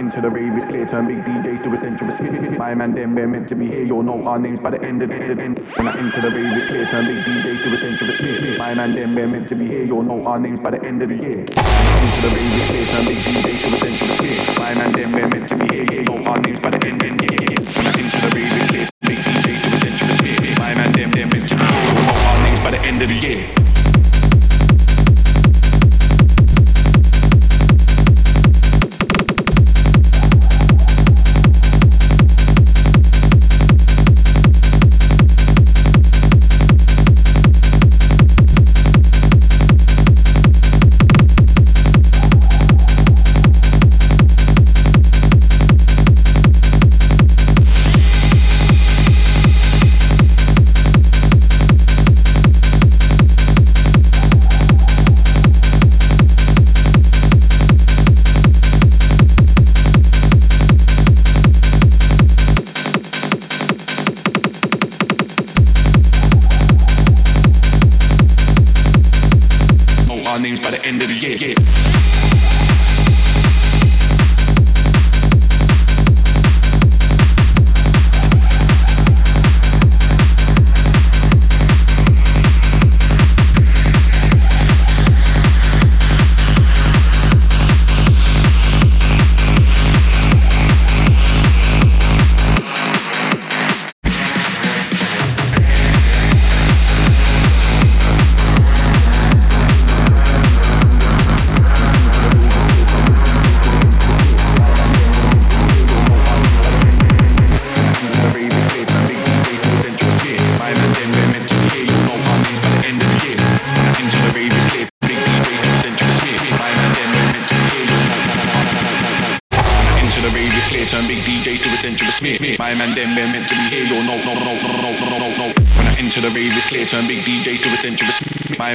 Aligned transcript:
into 0.00 0.20
the 0.22 0.30
rave, 0.30 0.56
it's 0.56 0.64
clear. 0.64 0.88
Turn 0.88 1.06
big 1.06 1.20
DJs 1.20 1.60
to 1.60 1.68
a 1.76 1.78
central 1.84 2.08
spin. 2.16 2.56
My 2.56 2.74
man, 2.74 2.96
them, 2.96 3.14
we're 3.14 3.28
meant 3.28 3.48
to 3.50 3.54
be 3.54 3.68
here. 3.68 3.84
You'll 3.84 4.02
know 4.02 4.24
our 4.24 4.38
names 4.38 4.58
by 4.58 4.70
the 4.70 4.80
end 4.80 5.02
of 5.02 5.10
the 5.10 5.14
end. 5.14 5.60
When 5.76 5.86
I 5.86 5.92
enter 5.92 6.24
the 6.24 6.32
rave, 6.32 6.56
it's 6.56 6.68
clear. 6.72 6.88
Turn 6.88 7.04
big 7.04 7.20
DJs 7.20 7.60
to 7.62 7.68
a 7.68 7.78
central 7.78 8.08
spin. 8.16 8.56
My 8.56 8.72
man, 8.72 8.94
them, 8.96 9.14
we're 9.14 9.28
meant 9.28 9.48
to 9.50 9.54
be 9.54 9.66
here. 9.68 9.84
You'll 9.84 10.02
know 10.02 10.24
our 10.26 10.40
names 10.40 10.60
by 10.64 10.70
the 10.72 10.82
end 10.82 11.02
of 11.02 11.10
the 11.10 11.16
year. 11.20 11.44
Into 11.44 12.20
the 12.24 12.30
rave, 12.32 12.56
it's 12.56 12.66
clear. 12.72 12.86
Turn 12.88 13.04
big 13.04 13.18
DJs 13.20 13.60
to 13.60 13.68
a 13.68 13.78
central 13.78 14.10
spin. 14.16 14.36
My 14.56 14.74
man, 14.74 14.92
them, 14.96 15.12
we're 15.12 15.28
meant 15.28 15.48
to 15.50 15.56
be 15.60 15.66
here. 15.68 15.84
You'll 15.84 16.04
know 16.08 16.24
our 16.24 16.40
names 16.40 16.60
by 16.64 16.70
the 16.70 16.80
end 16.80 17.02
of 17.04 17.12
the 17.20 17.28
year. 17.36 17.56
When 17.60 17.84
I 17.84 17.92
enter 18.00 18.20
the 18.24 18.30
rave, 18.32 18.56
it's 18.56 18.70
clear. 18.72 18.88
Big 19.04 19.20
DJs 19.20 19.60
to 19.60 19.68
a 19.68 19.78
central 19.84 20.16
spin. 20.16 20.54
My 20.64 20.74
man, 20.74 20.92
them, 20.96 21.10
we're 21.12 21.28
meant 21.28 21.44
to 21.44 21.54
be 21.60 21.64
here. 21.68 21.92
You'll 21.92 22.08
know 22.08 22.24
our 22.24 22.38
names 22.40 22.60
by 22.64 22.70
the 22.72 22.80
end 22.88 23.02
of 23.04 23.08
the 23.12 23.20
year. 23.20 23.69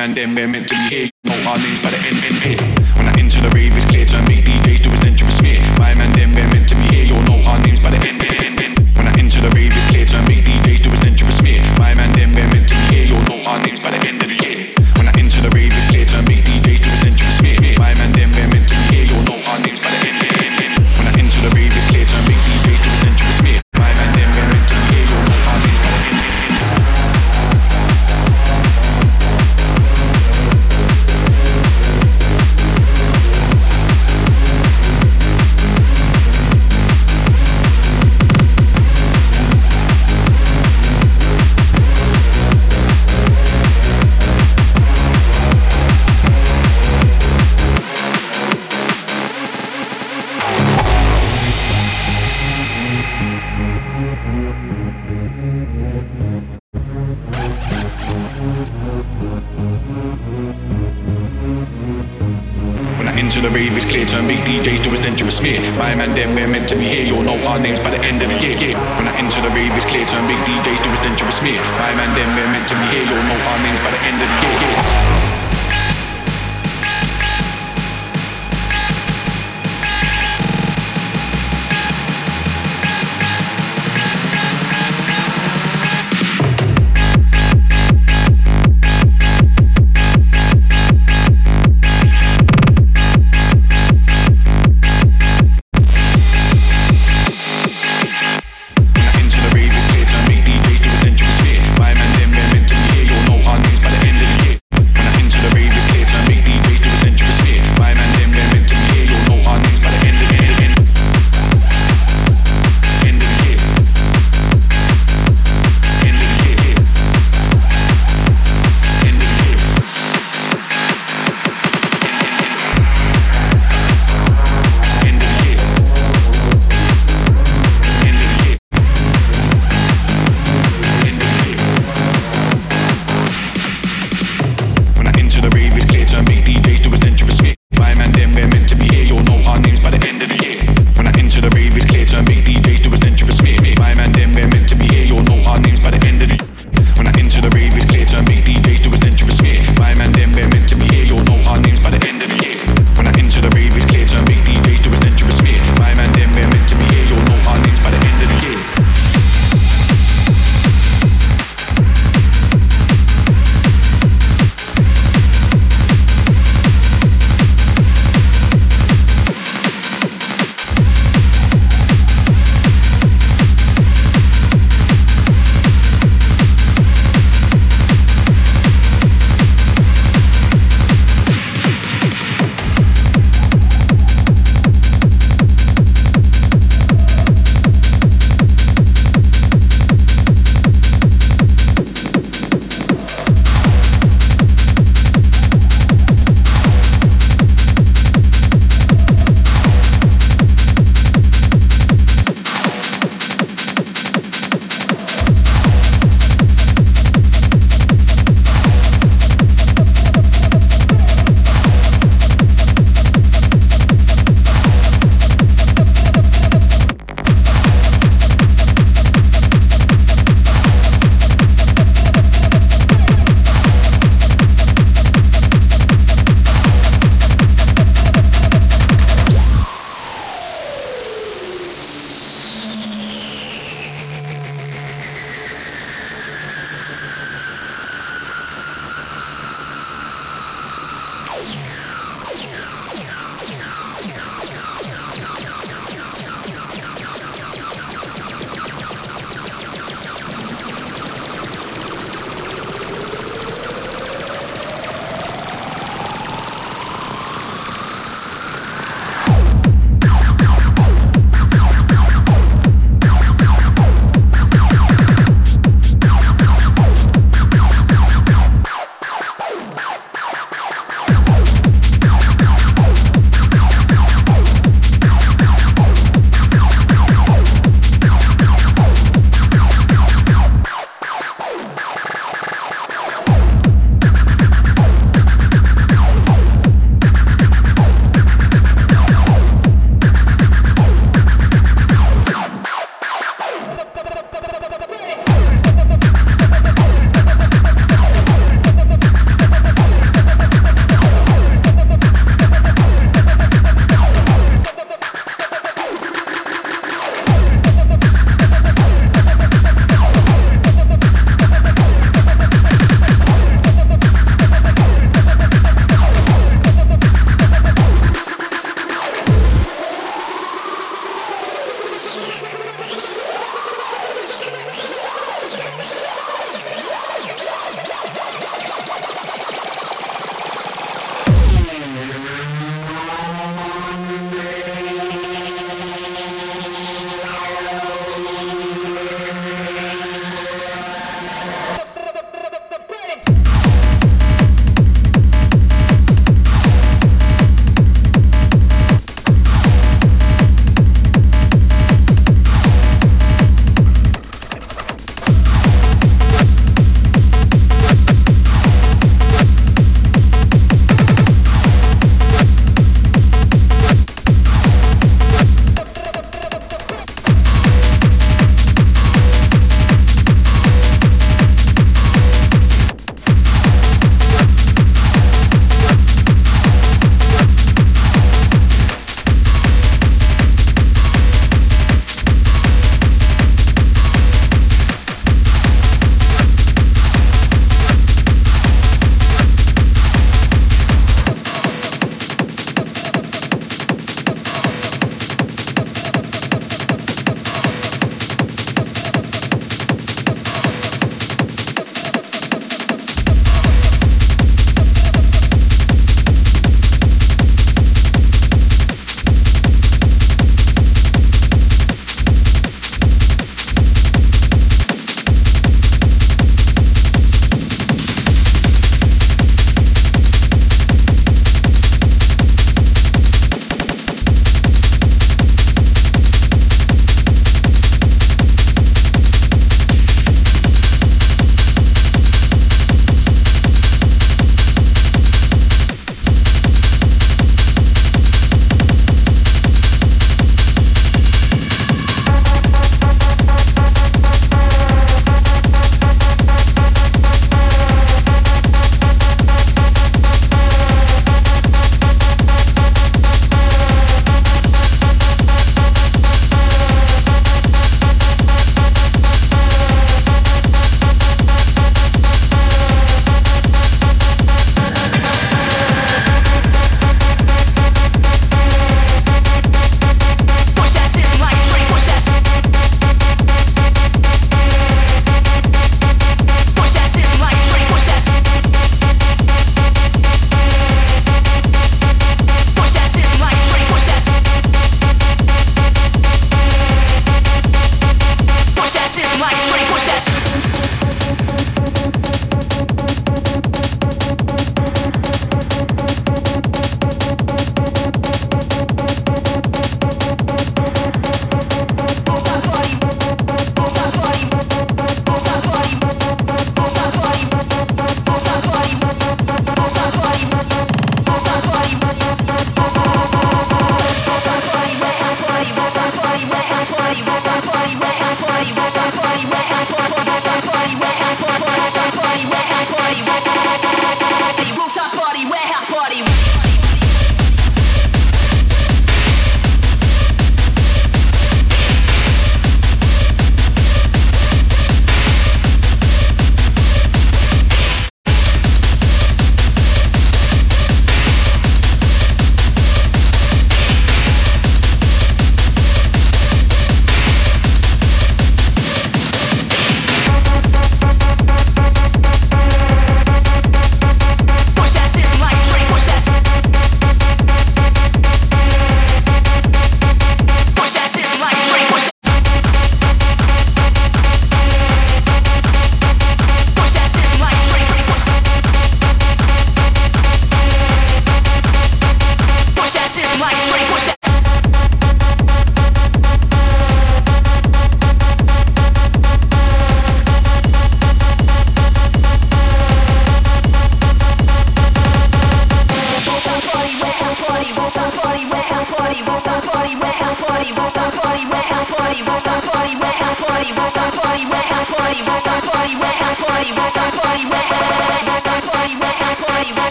Man, 0.00 0.14
them, 0.14 0.34
we're 0.34 0.79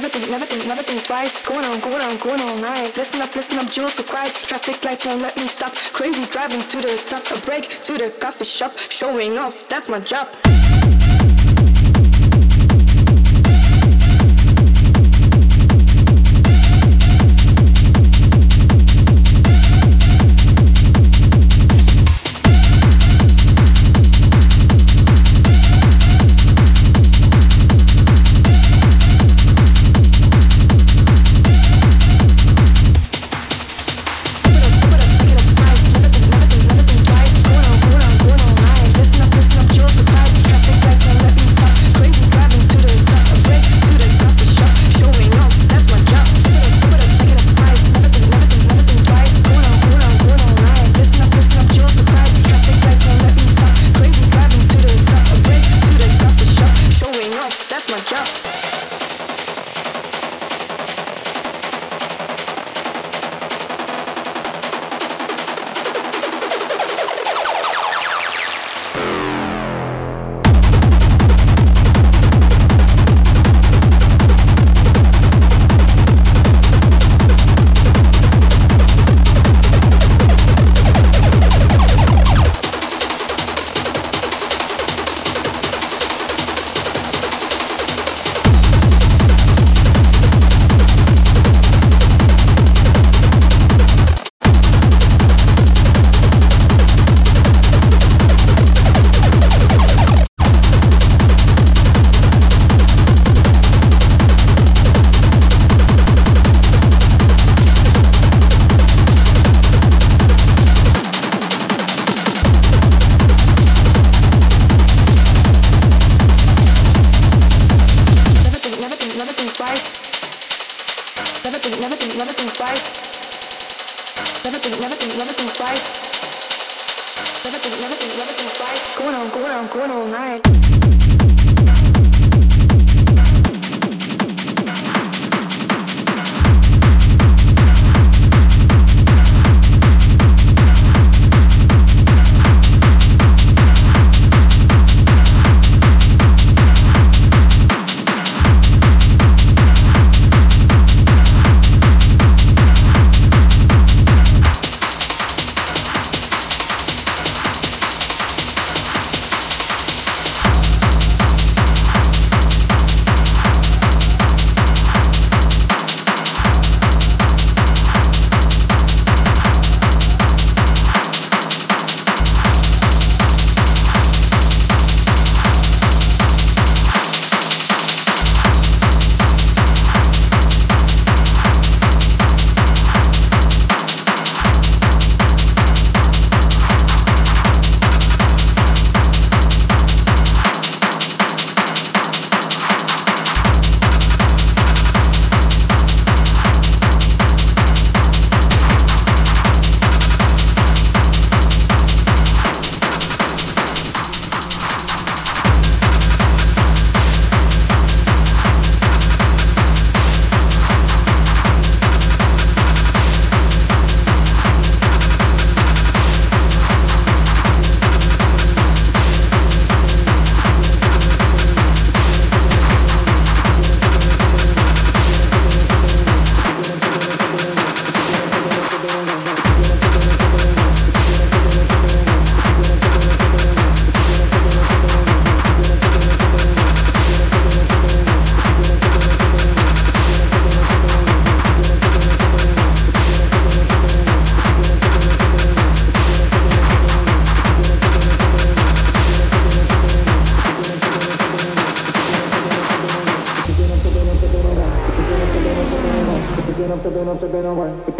never 0.00 0.08
think, 0.08 0.30
never 0.30 0.44
think, 0.44 0.66
never 0.66 0.82
think 0.82 1.04
twice. 1.04 1.42
Going 1.44 1.64
on, 1.64 1.80
going 1.80 2.00
on, 2.00 2.16
going 2.18 2.40
all 2.40 2.56
night. 2.58 2.96
Listen 2.96 3.20
up, 3.20 3.34
listen 3.34 3.58
up, 3.58 3.68
jewels 3.68 3.94
so 3.94 4.04
quiet. 4.04 4.32
Traffic 4.32 4.84
lights 4.84 5.04
won't 5.04 5.22
let 5.22 5.36
me 5.36 5.48
stop. 5.48 5.74
Crazy 5.92 6.24
driving 6.26 6.62
to 6.68 6.80
the 6.80 7.02
top, 7.08 7.24
a 7.36 7.44
break 7.44 7.64
to 7.82 7.98
the 7.98 8.10
coffee 8.20 8.44
shop. 8.44 8.78
Showing 8.78 9.38
off, 9.38 9.68
that's 9.68 9.88
my 9.88 9.98
job. 9.98 10.28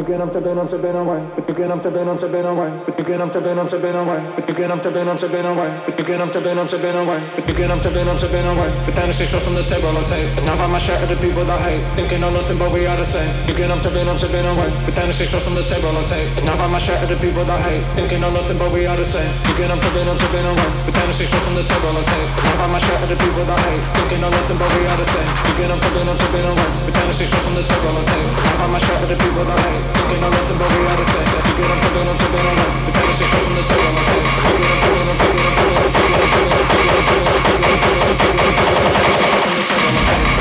I'm 0.08 0.30
gonna 0.32 0.32
bed 0.78 0.96
away. 0.96 1.22
If 1.36 1.48
up 1.70 1.82
to 1.82 1.90
bed, 1.90 2.08
up 2.08 2.18
to 2.20 2.97
get 3.08 3.22
up 3.22 3.32
to 3.32 3.40
bed, 3.40 3.56
I'm 3.56 3.64
been 3.66 3.96
away. 3.96 4.20
But 4.36 4.44
you 4.48 4.54
get 4.54 4.70
up 4.70 4.82
to 4.84 4.90
bed, 4.90 5.08
I'm 5.08 5.16
been 5.16 5.46
away. 5.46 5.70
But 5.86 5.98
you 5.98 6.04
get 6.04 6.20
up 6.20 6.30
to 6.30 6.40
bed, 6.44 6.58
I'm 6.60 6.68
been 6.68 6.96
away. 6.96 7.20
But 7.34 7.48
you 7.48 7.54
get 7.56 7.70
up 7.70 7.80
to 7.80 7.90
bed, 7.90 8.06
I'm 8.06 8.20
been 8.20 8.44
away. 8.44 8.68
But 8.84 8.94
then 8.96 9.08
I 9.08 9.12
see 9.16 9.24
shots 9.24 9.44
from 9.48 9.56
the 9.56 9.64
table 9.64 9.96
I 9.96 10.04
take. 10.04 10.28
But 10.36 10.44
now 10.44 10.60
I'm 10.60 10.76
a 10.76 10.78
share 10.78 11.00
of 11.00 11.08
the 11.08 11.16
people 11.16 11.40
that 11.48 11.56
hate. 11.64 11.80
Thinking 11.96 12.20
I'm 12.20 12.36
nothing 12.36 12.60
but 12.60 12.68
we 12.68 12.84
are 12.84 13.00
the 13.00 13.08
same. 13.08 13.32
You 13.48 13.56
get 13.56 13.72
up 13.72 13.80
to 13.80 13.88
bed, 13.88 14.04
I'm 14.04 14.20
been 14.20 14.44
away. 14.44 14.68
But 14.84 14.92
then 14.92 15.08
I 15.08 15.12
see 15.16 15.24
shots 15.24 15.48
from 15.48 15.56
the 15.56 15.64
table 15.64 15.88
I 15.88 16.04
take. 16.04 16.28
But 16.36 16.44
now 16.44 16.60
I'm 16.60 16.76
a 16.76 16.78
share 16.78 17.00
of 17.00 17.08
the 17.08 17.16
people 17.16 17.48
that 17.48 17.60
hate. 17.64 17.80
Thinking 17.96 18.20
I'm 18.20 18.36
nothing 18.36 18.60
but 18.60 18.68
we 18.76 18.84
are 18.84 18.96
the 19.00 19.08
same. 19.08 19.32
You 19.48 19.56
get 19.56 19.72
up 19.72 19.80
to 19.80 19.90
bed, 19.96 20.04
I'm 20.04 20.20
been 20.28 20.44
away. 20.44 20.68
But 20.84 20.92
then 20.92 21.08
I 21.08 21.14
see 21.16 21.24
shots 21.24 21.48
from 21.48 21.56
the 21.56 21.64
table 21.64 21.96
I 21.96 22.04
take. 22.04 22.28
But 22.36 22.44
now 22.44 22.64
I'm 22.68 22.76
a 22.76 22.80
share 22.84 23.00
of 23.00 23.08
the 23.08 23.16
people 23.16 23.44
that 23.48 23.60
hate. 23.72 23.84
Thinking 24.04 24.20
I'm 24.20 24.32
nothing 24.36 24.58
but 24.60 24.68
we 24.76 24.84
are 24.84 24.98
the 25.00 25.08
same. 25.08 25.30
You 25.48 25.52
get 25.56 25.72
up 25.72 25.80
to 25.80 25.90
bed, 25.96 26.04
I'm 26.04 26.20
been 26.28 26.44
away. 26.44 26.70
But 26.84 26.92
then 26.92 27.06
I 27.08 27.14
see 27.16 27.24
shots 27.24 27.40
from 27.48 27.56
the 27.56 27.64
table 27.64 27.88
I 27.88 28.04
take. 28.04 28.28
But 28.36 28.44
now 28.44 28.64
I'm 28.68 28.76
a 28.76 28.80
share 28.84 29.00
of 29.00 29.08
the 29.08 29.16
people 29.16 29.44
that 29.48 29.60
hate. 29.64 29.84
Thinking 29.96 30.20
I'm 30.28 30.32
nothing 30.36 30.58
but 30.60 30.68
we 30.68 30.80
are 30.84 30.98
the 31.00 31.06
same. 31.08 31.28
You 31.48 31.54
get 31.56 31.72
up 31.72 31.80
to 31.80 31.88
bed, 31.96 32.04
I'm 32.04 32.20
been 32.20 32.48
away. 32.52 32.97
Thank 33.00 33.22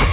you. 0.01 0.06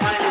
The 0.00 0.04
words 0.04 0.23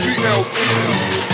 GL. 0.00 1.25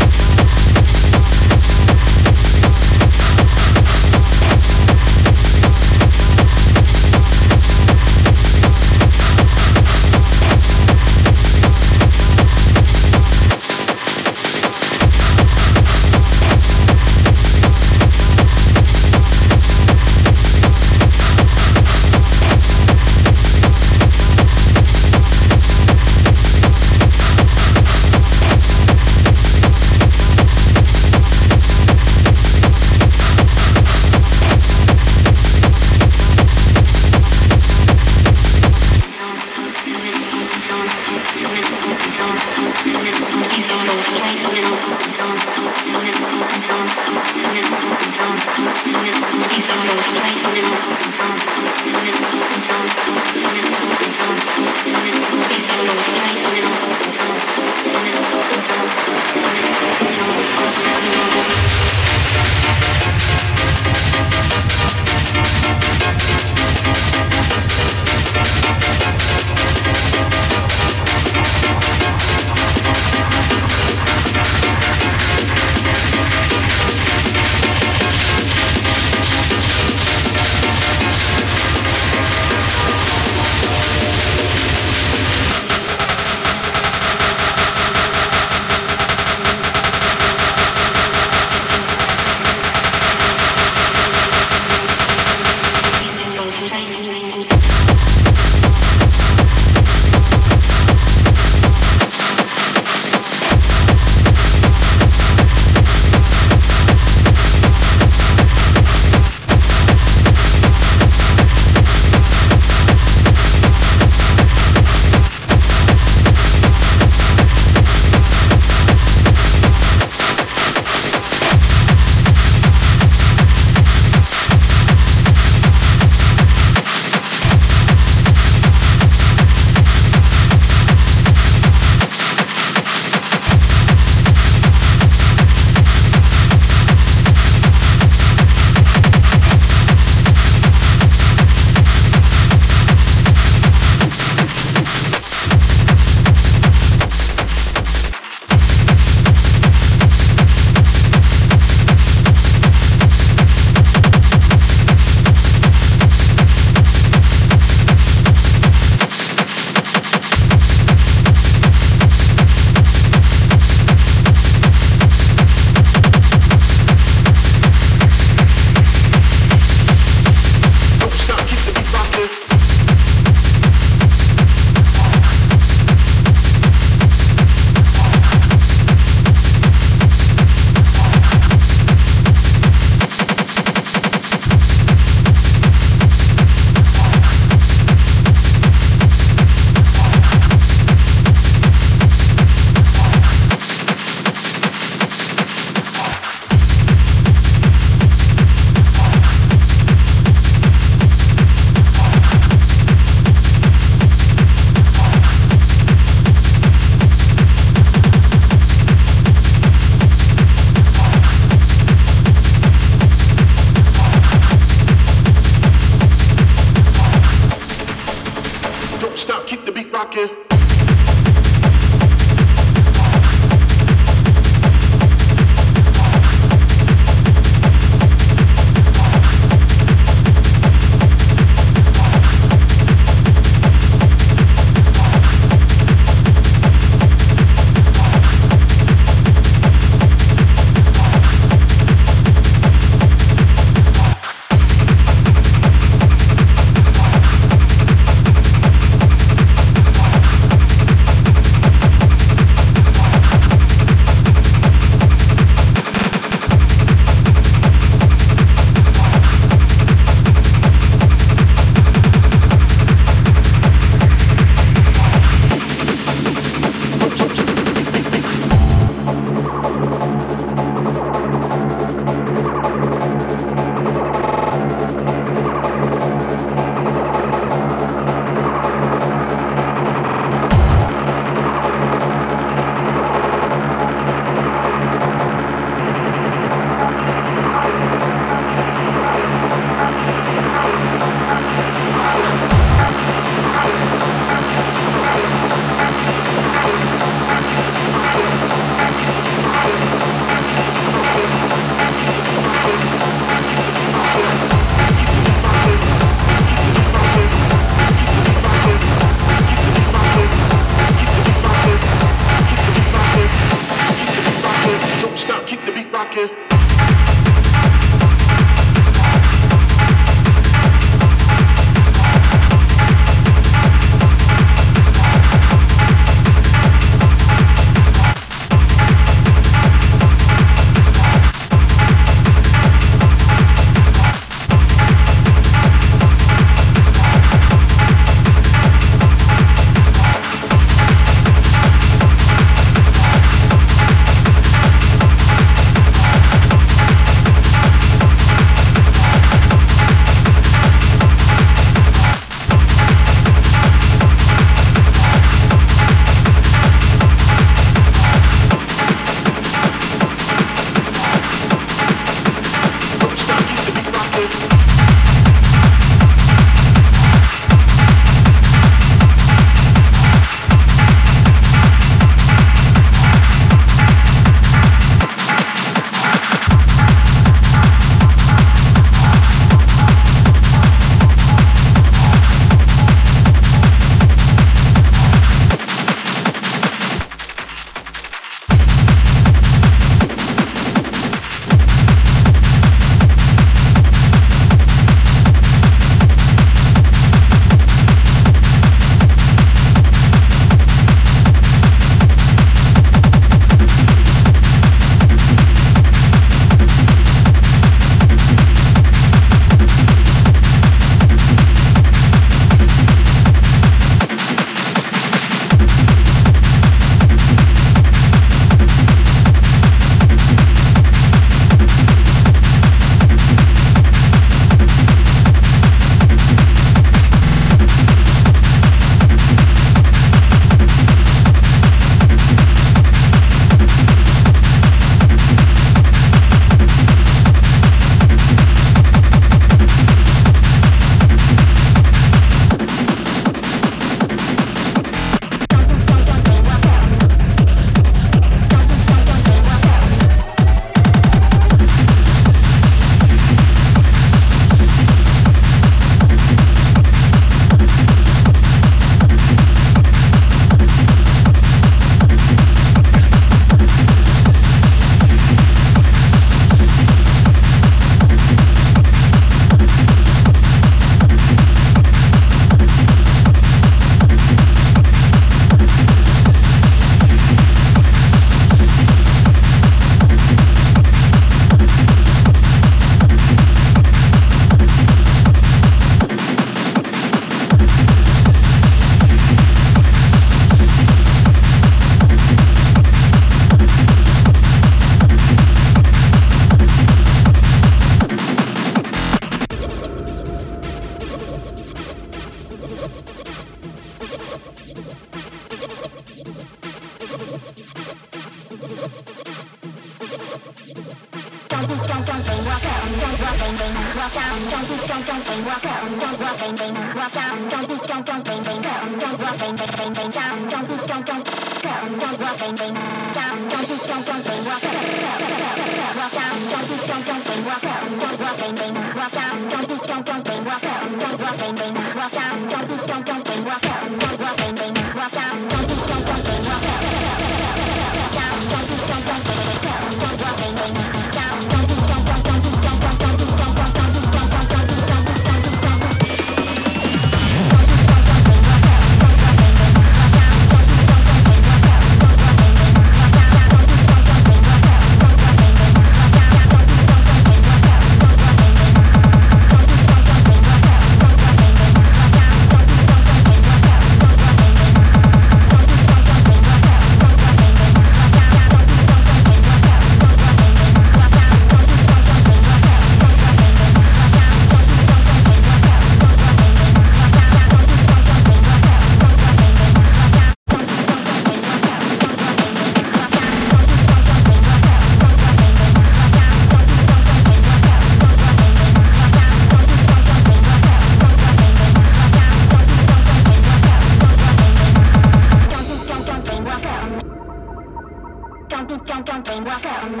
something 599.14 599.44
was 599.44 599.62
going. 599.62 600.00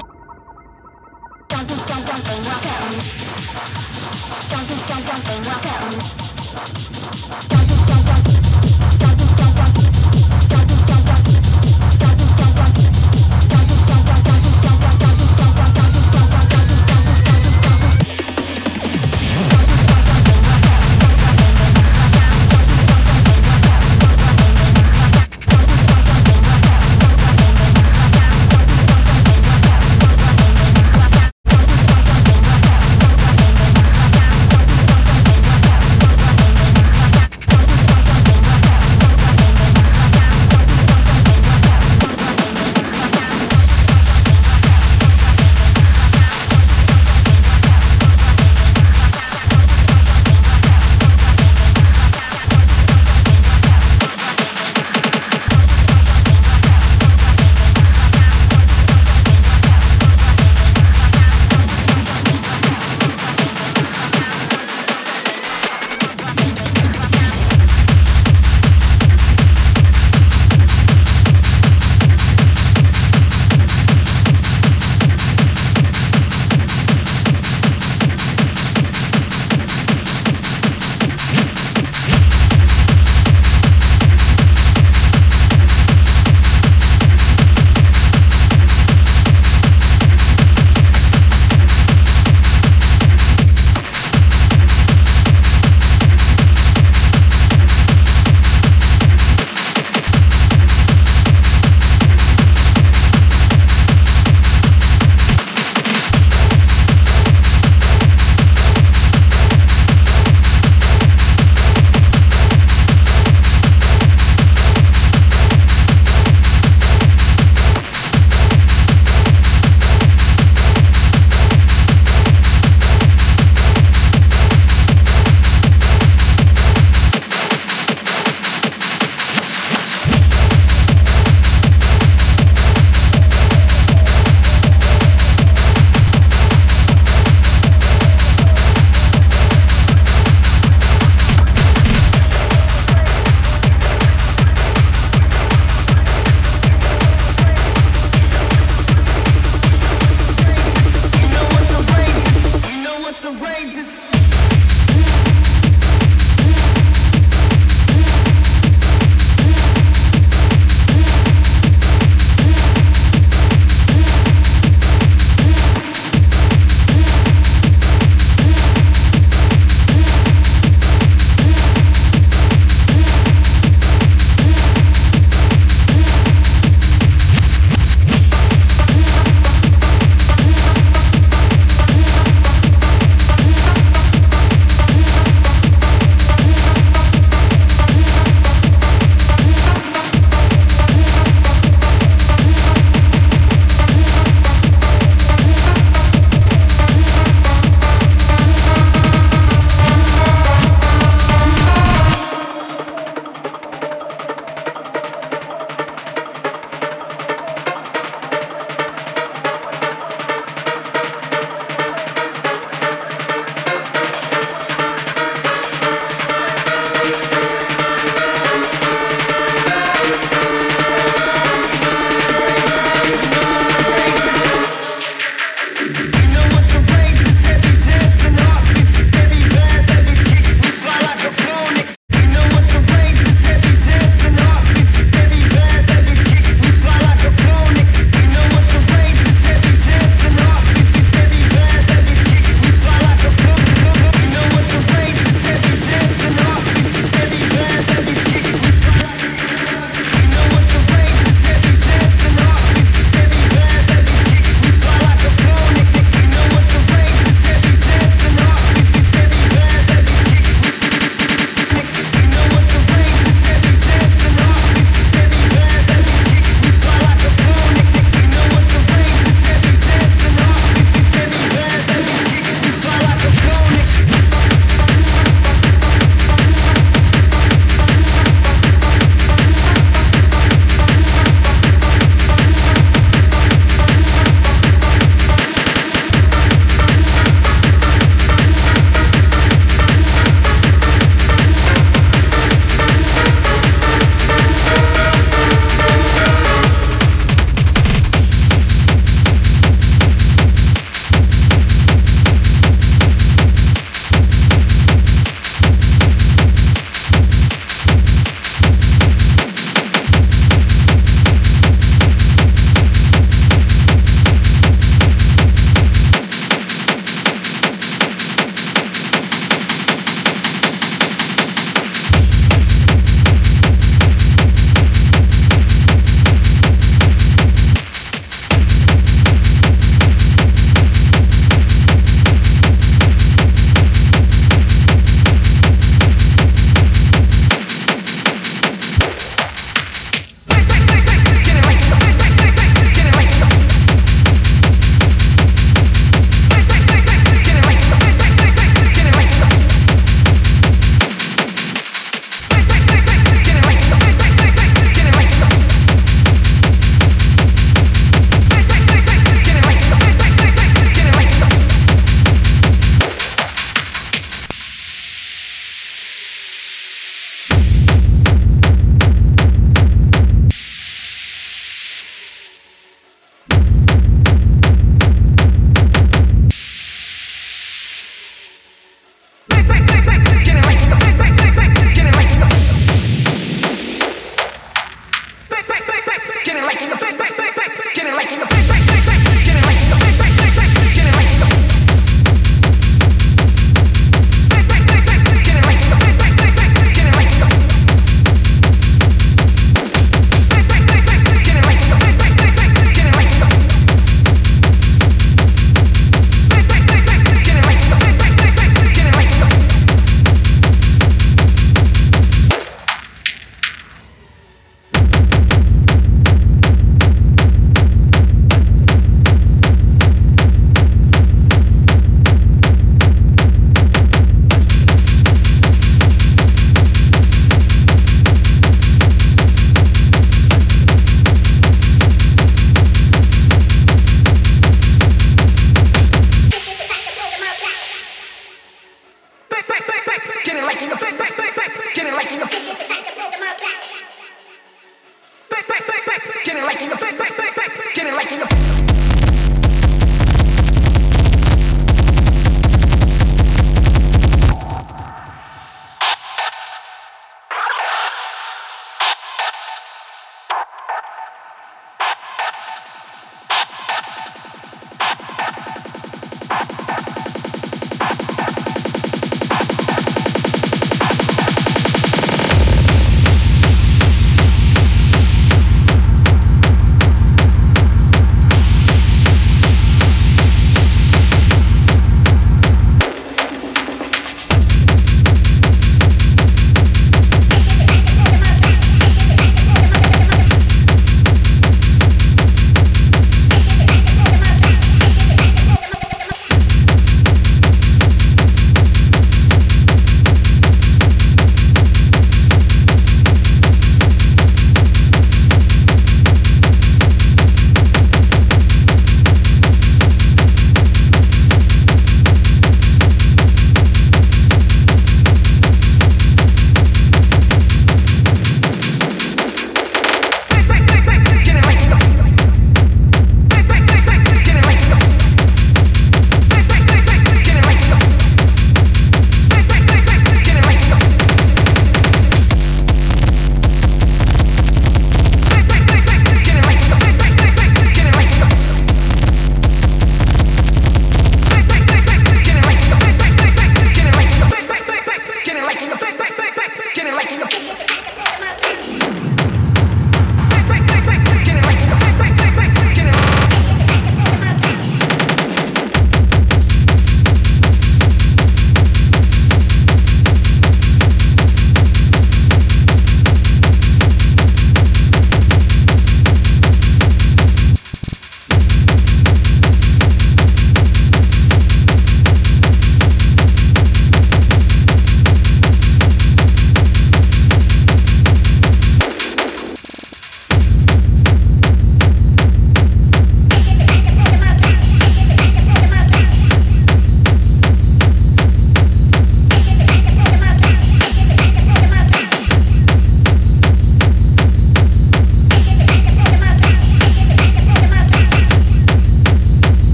Don't 1.46 1.68
do 1.68 1.74
something 1.74 2.40
was 2.44 2.62
going. 2.64 2.98
Don't 4.50 4.68
do 4.68 4.76
something 4.88 5.44
was 5.44 5.62
going. 5.62 6.23